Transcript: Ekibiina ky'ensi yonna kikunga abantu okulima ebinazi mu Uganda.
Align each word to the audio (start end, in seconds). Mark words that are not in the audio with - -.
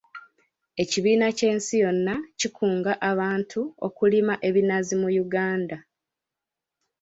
Ekibiina 0.81 1.27
ky'ensi 1.37 1.75
yonna 1.83 2.15
kikunga 2.39 2.93
abantu 3.11 3.61
okulima 3.87 4.33
ebinazi 4.47 4.93
mu 5.01 5.09
Uganda. 5.23 5.77